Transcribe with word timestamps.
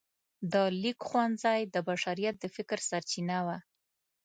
د 0.51 0.53
لیک 0.81 0.99
ښوونځی 1.07 1.61
د 1.73 1.75
بشریت 1.89 2.35
د 2.39 2.45
فکر 2.55 2.79
سرچینه 2.89 3.37
وه. 3.45 3.57